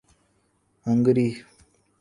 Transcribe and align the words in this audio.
Hungary 0.85 1.27